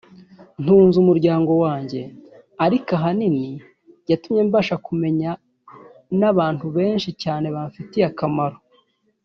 ntunze 0.61 0.95
umuryango 1.03 1.51
wanjye 1.63 2.01
ariko 2.65 2.89
ahanini 2.97 3.45
yatumye 4.09 4.41
mbasha 4.47 4.75
kumenya 4.85 5.31
n'abantu 6.19 6.65
benshi 6.77 7.09
cyane 7.23 7.47
bamfitiye 7.55 8.05
akamaro 8.11 8.57